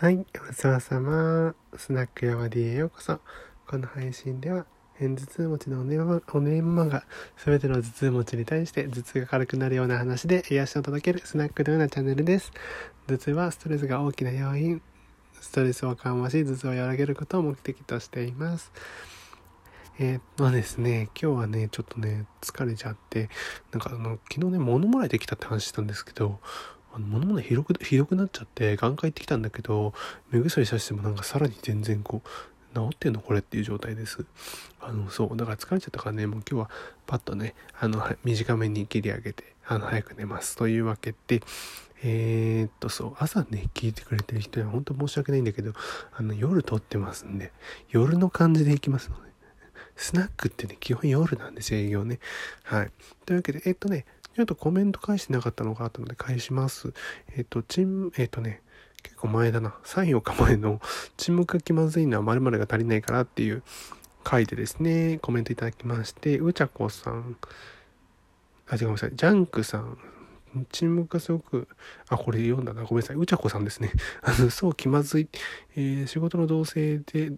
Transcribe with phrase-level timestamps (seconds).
[0.00, 1.54] はい、お世話様。
[1.76, 3.20] スナックヤワディへようこそ。
[3.66, 4.64] この配信では、
[4.98, 7.04] 片頭痛持ちのおねまおねまが、
[7.36, 12.50] すべての頭痛持ちに対して頭痛が軽くなるような話で癒しを届けるスナックのようなチャンネルです。
[13.08, 14.80] 頭痛はストレスが大きな要因。
[15.38, 18.72] ストレスを緩和し、頭痛を和らげることを目的としています。
[19.98, 23.28] えー、っとですね、今日はね、ちょっとね、疲れちゃって、
[23.70, 26.40] なんかあの、昨日ね、物もらいできたって話したんですけど、
[26.92, 29.94] あの物もひどくひどくなっちゃって眼科行ってきたんだけど
[30.30, 32.28] 目薬さしてもなんかさらに全然こう
[32.74, 34.24] 治ってんのこれっていう状態です。
[34.80, 35.36] あの、そう。
[35.36, 36.70] だから疲れちゃったからね、もう今日は
[37.06, 40.56] パッとね、あの、短めに切り上げて、あの、早く寝ます。
[40.56, 41.42] というわけで、
[42.02, 45.72] えー、っと、そう、朝ね、聞いてくれてる人には本当申し訳ないんだけど、
[46.12, 47.52] あの、夜撮ってますんで、
[47.90, 49.30] 夜の感じでいきますので、
[49.96, 52.20] スナックってね、基本夜なんですよ、営業ね。
[52.62, 52.90] はい。
[53.26, 54.06] というわけで、えっとね、
[54.40, 56.94] ちょっとコメント返してなかったのがあったので返します。
[57.36, 58.62] えっ、と、チン、えっ、とね、
[59.02, 59.74] 結構前だな。
[59.84, 60.80] 3、4日前の
[61.16, 63.62] 沈黙が気まずいのは〇〇が足りないからっていう
[64.24, 67.36] 回でですね、コメントいただきまして、うちゃこさん、
[68.68, 69.98] あ、違うごめんなさい、ジャンクさん、
[70.72, 71.68] 沈黙がすごく、
[72.08, 72.82] あ、これ読んだな。
[72.84, 73.16] ごめんなさい。
[73.16, 73.92] うちゃこさんですね。
[74.22, 75.28] あの、そう気まずい。
[75.76, 77.32] えー、仕事の同性で、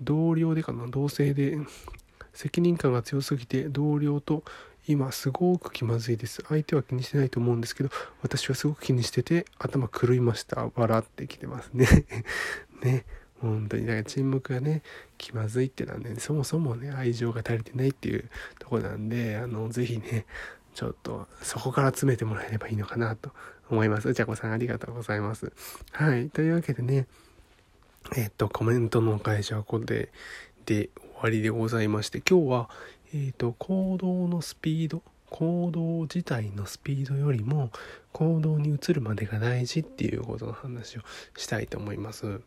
[0.00, 1.58] 同僚でかな同性で、
[2.34, 4.42] 責任感が強すぎて同僚と
[4.88, 7.90] 今すごく気まずいです相手は気にしてないと思うんですけど
[8.22, 11.86] 私はすごく気にしてて頭狂いました笑ってきてますね
[12.82, 13.04] ね
[13.40, 14.82] 本当にだから沈黙がね
[15.18, 20.26] 気まずいってなんで、ね、そもそもね愛情が足りてないっていうとこなんであの是非ね
[20.74, 23.30] ちょっとそこから詰めてもらえればいいのかなと
[23.70, 24.08] 思います。
[24.08, 25.52] うちゃこさんありがとうございます。
[25.92, 26.30] はい。
[26.30, 27.06] というわけでね、
[28.16, 30.10] えっと、コメントの会社はここで、
[30.66, 30.90] で
[31.20, 32.70] 終わりでございまして、今日は、
[33.12, 37.70] えっ、ー、と、行動のスピード、行動自体のスピードよりも
[38.12, 41.02] 行動に移るまでが大事っていうことの話を
[41.36, 42.40] したいと思います。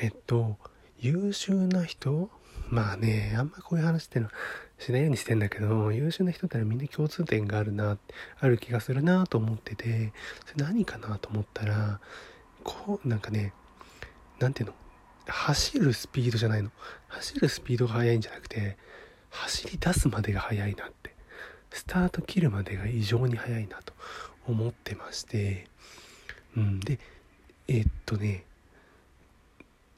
[0.00, 0.56] えっと、
[0.98, 2.30] 優秀な人
[2.68, 4.32] まあね、あんまこういう話ってのは
[4.80, 7.96] しないようにしてんだけど、優秀な人ってのはみんな共通点があるな、
[8.40, 10.12] ある気がするなと思ってて、
[10.46, 12.00] それ何かなと思ったら、
[12.64, 13.52] こう、なんかね、
[14.40, 14.74] なんていうの？
[15.26, 16.70] 走るスピードじゃないの。
[17.08, 18.76] 走るスピードが速いんじゃなくて、
[19.30, 21.14] 走り出すまでが早いなって。
[21.70, 23.94] スタート切るまでが異常に早いなと
[24.46, 25.66] 思ってまして。
[26.56, 26.80] うん。
[26.80, 26.98] で
[27.66, 28.44] え、っとね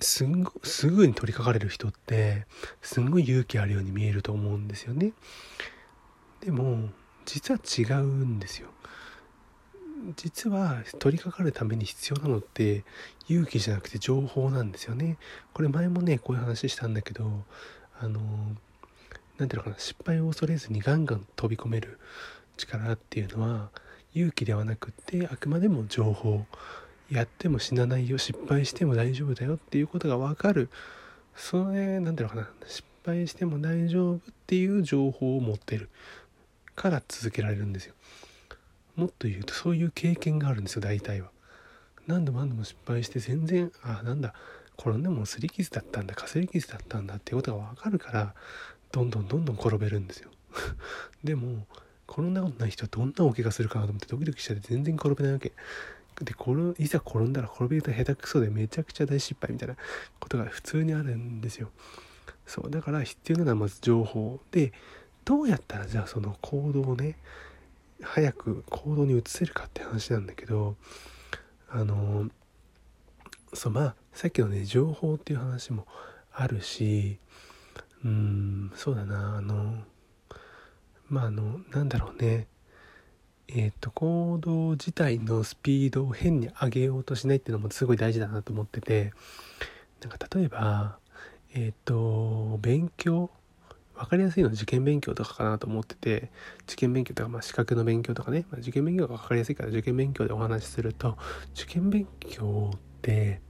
[0.00, 2.46] すんごすぐに取りかかれる人って
[2.82, 5.12] すんごい勇気あるように見えると思うんですよね。
[6.40, 6.90] でも
[7.24, 8.68] 実は違うんですよ。
[10.16, 12.84] 実は取りかかるために必要なのって
[13.28, 15.16] 勇気じゃなくて情報なんですよね。
[15.54, 17.44] これ前もねこういう話したんだけど
[18.00, 18.20] あの
[19.38, 21.98] 何ていうのかな失敗を恐れずにガンガン飛び込める
[22.56, 23.70] 力っていうのは
[24.14, 26.44] 勇気ではなくってあくまでも情報。
[27.10, 30.70] やっても死なないよ失敗しても大丈夫だよっていうことが分かる。
[31.36, 35.90] それ何ていうのかな失敗しても大丈夫っていう情報を持ってる
[36.74, 37.94] から続けられるんですよ。
[38.96, 41.30] もっと言うとそういう経験があるんですよ大体は。
[42.06, 44.34] 何度も何度も失敗して全然あなんだ
[44.78, 48.34] 転んでも擦り傷だったんだかすり傷だったんだっていうことが分かるから
[48.90, 50.30] どんどんどんどん転べるんですよ。
[51.24, 51.66] でも
[52.08, 55.52] 転んだことない人はどんな大怪我するかなと思ってドキドキしちゃって全然転べないわけ。
[56.20, 56.34] で
[56.78, 59.76] いざ転んだら転び方下手くそでめちゃくちゃ大失敗みたいな
[60.20, 61.70] ことが普通にあるんですよ。
[62.46, 64.72] そうだから必要なのはまず情報で
[65.24, 67.16] どうやったらじゃあその行動をね
[68.02, 70.76] 早く行動に移せるかって話なんだけど
[71.68, 72.28] あの
[73.54, 75.86] そうまあさっきのね情報っていう話も
[76.32, 77.18] あるし
[78.04, 79.74] うんそうだなあの
[81.08, 82.46] まああのなんだろうね。
[83.54, 89.12] えっ、ー、と行動自体のスピードを変に上げようとしないっていうのもすごい大事だなと思ってて
[90.00, 90.96] なんか例えば
[91.52, 93.30] えっ、ー、と勉強
[94.02, 96.32] 分かりやすいのは受験勉強とかかなと思ってて
[96.64, 101.16] 受験勉強とか、まあ、資格の勉強とかね、まあ、受験勉強が分かりやすいから受験勉強でお話しすると
[101.54, 103.40] 受験勉強って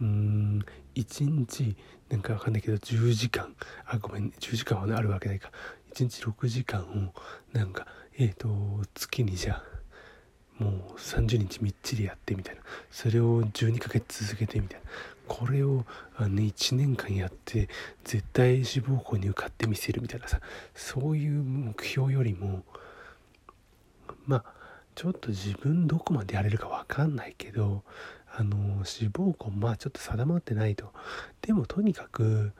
[0.00, 0.64] うん
[0.94, 1.76] 1日
[2.08, 3.54] なんか分かんないけど10時間。
[3.86, 5.50] あごめん、ね、10時間は、ね、あるわけないか。
[5.94, 7.14] 1日6時間を
[7.52, 7.86] なんか
[8.16, 8.48] えっ、ー、と
[8.94, 9.73] 月にじゃあ
[10.58, 12.62] もう30日みっちりやってみたいな。
[12.90, 14.86] それを12ヶ月続けてみたいな。
[15.26, 15.84] これを
[16.16, 17.68] あ、ね、1年間やって
[18.04, 20.40] 絶対志望校に受かってみせるみたいなさ。
[20.74, 22.62] そういう目標よりも
[24.26, 24.44] まあ
[24.94, 27.82] ちょっと自分どこまでやれるか分かんないけど
[28.36, 30.92] あの志望校まあちょっと定まってないと。
[31.42, 32.52] でもとにかく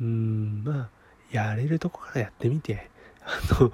[0.00, 0.90] うんまあ
[1.32, 2.90] やれるとこからやってみて。
[3.22, 3.72] あの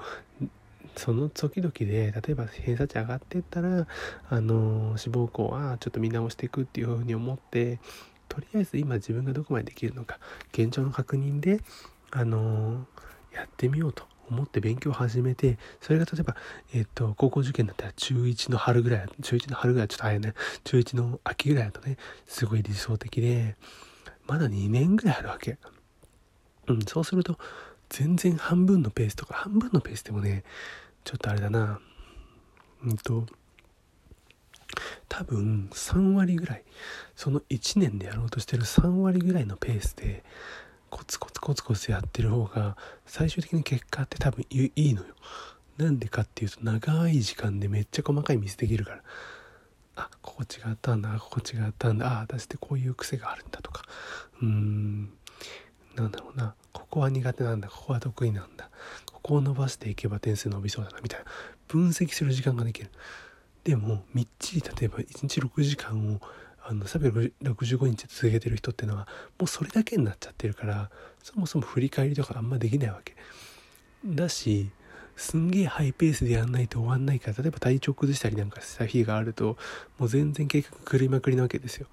[0.97, 3.87] その時々で例えば偏差値上がってったら
[4.29, 7.79] あの志望校はちょっと見直していくっていうふうに思って
[8.29, 10.19] とりあえず今自分がどこまでできるのか
[10.53, 11.61] 現状の確認で
[12.11, 12.87] あの
[13.35, 16.37] やってみようと思って勉強を始めて、それが例えば、
[16.75, 20.35] えっ、と、高校受験だったら中1の春ぐらい、中1の春ぐらいちょっと早いね、
[20.65, 21.97] 中1の秋ぐらいだとね、
[22.27, 23.57] すごい理想的で、
[24.27, 25.59] まだ2年ぐらいあるわけ。
[26.67, 27.39] うん、そうすると、
[27.89, 30.43] 全然半分のペースとか、半分のペースでもね、
[31.07, 31.79] ちょっとあれだな、
[32.85, 33.27] うんと、
[35.09, 36.65] 多分3割ぐらい、
[37.15, 40.25] その1年でやろうとしてる3割ぐらいのペースで、
[40.91, 42.77] コツコツコツコツやってる方が
[43.07, 45.15] 最終的に結果って多分いいのよ。
[45.77, 49.03] なんでかっていうと長い時間でめっちゃ細かいミスできるから。
[49.95, 53.85] あ、ここ違ったんだ、ここ違ったんだ、あ、私ってこういう癖があるんだとか。
[54.43, 55.13] うーん、
[55.95, 56.57] なんだろうな。
[56.73, 58.71] ここは苦手なんだ、ここは得意なんだ。
[59.27, 61.27] こを伸ばしていけば点数伸びそうだな、みたいな。
[61.69, 62.91] 分析する時間ができる。
[63.65, 66.21] でも、みっちり例えば1日6時間を
[66.69, 69.07] あの365日続けてる人っていうのは
[69.39, 70.91] もうそれだけになっちゃってるから
[71.23, 73.15] そもそも振り返りとかあんまできないわけ
[74.05, 74.71] だし
[75.15, 79.57] すんげえハイペースでやんないと終わんないから例えば体調崩したりなんかした日があると
[79.99, 81.87] もう全然計画狂いまくりなわけですよ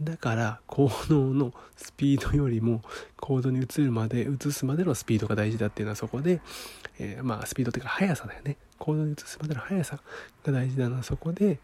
[0.00, 2.82] だから行動のスピードよりも
[3.20, 6.40] 行動に移るまで移すまでのスピードが大事だっていうのはそこで、
[6.98, 8.56] えー、まあスピードっていうか速さだよね。
[8.78, 10.00] 行動に移すまでの速さ
[10.44, 11.58] が大事だなそこで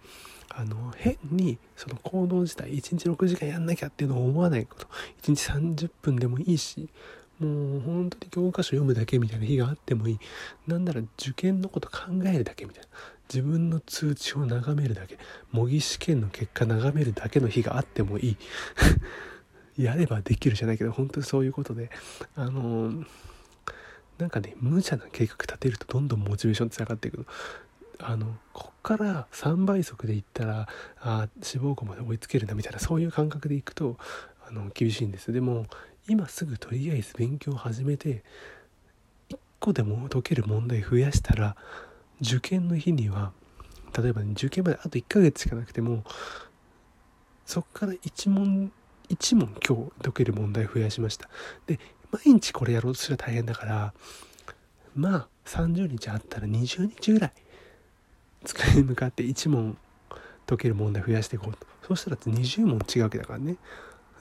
[0.49, 4.87] あの変にその行動自体1日6時間やんなきゃっていうのを思わないこと。
[5.23, 5.51] 1日
[5.87, 6.89] 30分でもいいし
[7.41, 10.19] もう本当に教科書読むだけみたいな日があってもいい。
[10.67, 12.89] なんなら受験のこと考えるだけみたいな。
[13.33, 15.17] 自分の通知を眺めるだけ
[15.53, 18.37] 模擬試験の結果眺めるだけの日があってもいい。
[19.79, 21.91] やればできるじゃないけど本当にそういうことで。
[22.35, 23.07] あのー、
[24.19, 27.25] なんかね無茶な計画立てるとどんどんモチベーションって下がっていくの。
[28.03, 30.69] あのこっから3倍速でいったら
[31.01, 33.99] あ志望校まで追いつけるなみたいなそういう感覚でいくと
[34.47, 35.33] あの厳しいんです。
[35.33, 35.67] でも
[36.09, 38.25] 今すぐとりあえず勉強を始めて
[39.29, 41.57] 1個でも解ける問題増やしたら
[42.21, 43.33] 受験の日には
[43.97, 46.05] 例えば、ね、受験まであと1ヶ月しかなくても
[47.47, 48.73] そこから1問
[49.09, 51.29] 1問今日解ける問題増やしました。
[51.67, 51.81] で
[52.13, 53.95] 毎日これやろうとすると大変だから
[54.95, 57.33] まあ30日あったら20日ぐらい
[58.45, 59.77] 机に向かって1問
[60.47, 61.67] 解ける問題増やしていこうと。
[61.87, 63.57] そうしたら20問違うわけだからね。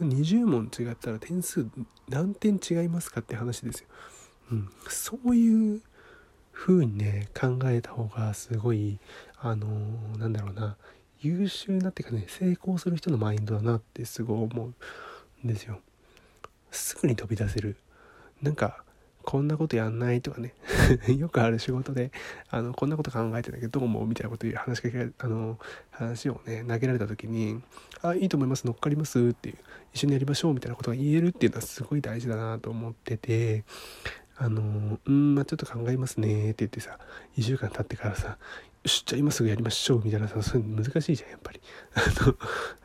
[0.01, 1.67] 20問違ったら点数
[2.07, 3.87] 何点違いますかって話ですよ、
[4.53, 5.81] うん、そういう
[6.59, 8.99] 風にね考えた方がすごい
[9.37, 10.75] あのー、なんだろうな
[11.21, 14.67] 優秀なっていうかね成功する人のマインドだなってすごい思う
[15.45, 15.79] んですよ。
[16.71, 17.77] すぐに飛び出せる。
[18.41, 18.83] なんか
[19.23, 20.53] こんなことやんないとかね
[21.17, 22.11] よくある仕事で
[22.49, 25.59] あのこんなこと考えてんだけどどう思うみたいなこと言う話しかけあの
[25.91, 27.61] 話をね投げられた時に
[28.01, 29.57] 「あいいと思います乗っかります」っていう
[29.93, 33.65] 一緒にやりましょうみたいなことが言えるっていうのはすごい大事だなと思ってて
[34.41, 36.97] あのうんまあちょっと考えますねって言ってさ
[37.37, 38.37] 1週間経ってからさ
[38.83, 41.59] よしじゃあ今すぐやりましょうみたいなさそういうの難しいじゃんやっぱり。
[41.93, 42.35] あの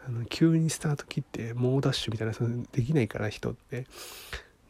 [0.06, 3.86] あの急にスタート切って猛ダッシュみたいなそできないから人って。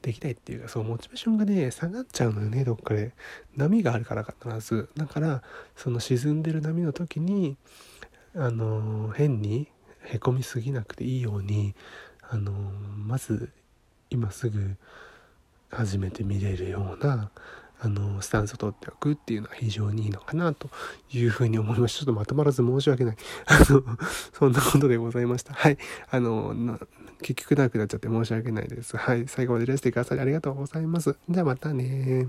[0.02, 3.14] できないっていうかそうモチベーションがね下がっちゃうのよねどっかで。
[3.56, 4.90] 波があるから必ず。
[4.98, 5.42] だから
[5.74, 7.56] その沈んでる波の時に
[8.34, 9.68] あの変に
[10.02, 11.74] へこみすぎなくていいように
[12.20, 13.50] あのまず
[14.10, 14.76] 今すぐ
[15.74, 17.30] 初めて見れるような
[17.80, 20.70] あのスタンスを取っておくっていうのは非常にいいのかなと
[21.12, 21.98] いうふうに思いました。
[22.00, 23.16] ちょっとまとまらず申し訳ない。
[23.46, 23.82] あの
[24.32, 25.52] そんなことでございました。
[25.52, 25.76] はい。
[26.10, 26.78] あの
[27.20, 28.96] 結局長くなっちゃって申し訳ないです。
[28.96, 29.28] はい。
[29.28, 31.16] 最後までいらしてくださりありがとうございます。
[31.28, 32.28] じゃあまたね